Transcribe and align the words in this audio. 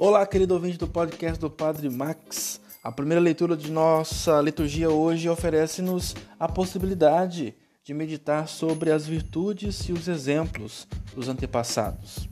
Olá, 0.00 0.24
querido 0.24 0.54
ouvinte 0.54 0.78
do 0.78 0.86
podcast 0.86 1.40
do 1.40 1.50
Padre 1.50 1.90
Max. 1.90 2.60
A 2.84 2.92
primeira 2.92 3.20
leitura 3.20 3.56
de 3.56 3.68
nossa 3.68 4.40
liturgia 4.40 4.88
hoje 4.88 5.28
oferece-nos 5.28 6.14
a 6.38 6.46
possibilidade 6.46 7.52
de 7.82 7.92
meditar 7.92 8.46
sobre 8.46 8.92
as 8.92 9.08
virtudes 9.08 9.88
e 9.88 9.92
os 9.92 10.06
exemplos 10.06 10.86
dos 11.16 11.28
antepassados. 11.28 12.28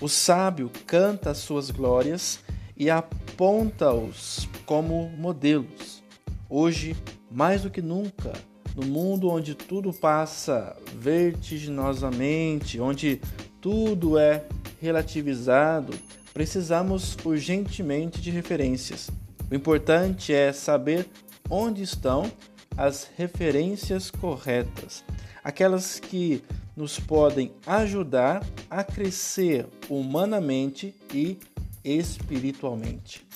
O 0.00 0.08
sábio 0.08 0.72
canta 0.88 1.30
as 1.30 1.38
suas 1.38 1.70
glórias 1.70 2.40
e 2.76 2.90
aponta-os 2.90 4.48
como 4.66 5.08
modelos. 5.10 6.02
Hoje, 6.50 6.96
mais 7.30 7.62
do 7.62 7.70
que 7.70 7.80
nunca, 7.80 8.32
no 8.74 8.84
mundo 8.84 9.28
onde 9.28 9.54
tudo 9.54 9.92
passa 9.92 10.76
vertiginosamente, 10.96 12.80
onde 12.80 13.20
tudo 13.60 14.18
é 14.18 14.44
relativizado, 14.80 15.94
precisamos 16.38 17.16
urgentemente 17.24 18.20
de 18.20 18.30
referências. 18.30 19.10
O 19.50 19.56
importante 19.56 20.32
é 20.32 20.52
saber 20.52 21.08
onde 21.50 21.82
estão 21.82 22.30
as 22.76 23.10
referências 23.16 24.08
corretas, 24.08 25.02
aquelas 25.42 25.98
que 25.98 26.44
nos 26.76 27.00
podem 27.00 27.50
ajudar 27.66 28.46
a 28.70 28.84
crescer 28.84 29.66
humanamente 29.90 30.94
e 31.12 31.40
espiritualmente. 31.82 33.26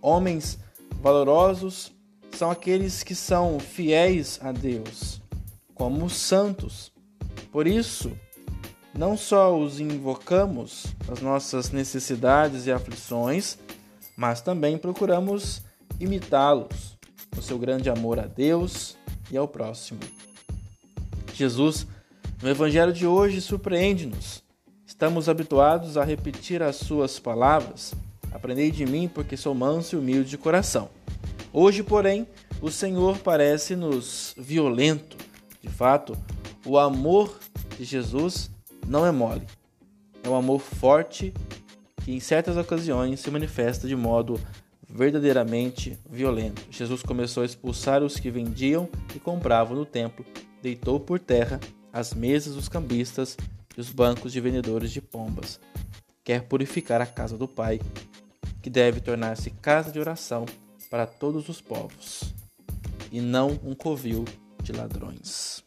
Homens 0.00 0.58
valorosos 1.02 1.92
são 2.32 2.50
aqueles 2.50 3.02
que 3.02 3.14
são 3.14 3.60
fiéis 3.60 4.40
a 4.42 4.50
Deus, 4.50 5.20
como 5.74 6.06
os 6.06 6.16
santos. 6.16 6.90
Por 7.52 7.66
isso, 7.66 8.16
não 8.96 9.16
só 9.16 9.56
os 9.58 9.78
invocamos 9.78 10.86
nas 11.08 11.20
nossas 11.20 11.70
necessidades 11.70 12.66
e 12.66 12.72
aflições, 12.72 13.58
mas 14.16 14.40
também 14.40 14.78
procuramos 14.78 15.62
imitá-los 16.00 16.96
no 17.34 17.42
seu 17.42 17.58
grande 17.58 17.90
amor 17.90 18.18
a 18.18 18.26
Deus 18.26 18.96
e 19.30 19.36
ao 19.36 19.46
próximo. 19.46 20.00
Jesus, 21.34 21.86
no 22.42 22.48
Evangelho 22.48 22.92
de 22.92 23.06
hoje, 23.06 23.40
surpreende-nos. 23.40 24.42
Estamos 24.86 25.28
habituados 25.28 25.98
a 25.98 26.04
repetir 26.04 26.62
as 26.62 26.76
suas 26.76 27.18
palavras. 27.18 27.94
Aprendei 28.32 28.70
de 28.70 28.86
mim, 28.86 29.08
porque 29.12 29.36
sou 29.36 29.54
manso 29.54 29.96
e 29.96 29.98
humilde 29.98 30.30
de 30.30 30.38
coração. 30.38 30.88
Hoje, 31.52 31.82
porém, 31.82 32.26
o 32.62 32.70
Senhor 32.70 33.18
parece-nos 33.18 34.34
violento. 34.38 35.18
De 35.60 35.68
fato, 35.68 36.16
o 36.64 36.78
amor 36.78 37.38
de 37.76 37.84
Jesus 37.84 38.50
não 38.86 39.04
é 39.04 39.10
mole. 39.10 39.46
É 40.22 40.28
um 40.28 40.36
amor 40.36 40.60
forte 40.60 41.32
que 42.04 42.12
em 42.12 42.20
certas 42.20 42.56
ocasiões 42.56 43.20
se 43.20 43.30
manifesta 43.30 43.88
de 43.88 43.96
modo 43.96 44.40
verdadeiramente 44.88 45.98
violento. 46.08 46.62
Jesus 46.70 47.02
começou 47.02 47.42
a 47.42 47.46
expulsar 47.46 48.02
os 48.02 48.18
que 48.18 48.30
vendiam 48.30 48.88
e 49.14 49.18
compravam 49.18 49.76
no 49.76 49.84
templo, 49.84 50.24
deitou 50.62 51.00
por 51.00 51.18
terra 51.18 51.60
as 51.92 52.14
mesas 52.14 52.54
dos 52.54 52.68
cambistas 52.68 53.36
e 53.76 53.80
os 53.80 53.90
bancos 53.90 54.32
de 54.32 54.40
vendedores 54.40 54.92
de 54.92 55.00
pombas. 55.00 55.60
Quer 56.22 56.42
purificar 56.42 57.00
a 57.00 57.06
casa 57.06 57.36
do 57.36 57.48
Pai, 57.48 57.80
que 58.62 58.70
deve 58.70 59.00
tornar-se 59.00 59.50
casa 59.50 59.90
de 59.90 59.98
oração 59.98 60.46
para 60.90 61.06
todos 61.06 61.48
os 61.48 61.60
povos, 61.60 62.34
e 63.10 63.20
não 63.20 63.58
um 63.64 63.74
covil 63.74 64.24
de 64.62 64.72
ladrões. 64.72 65.65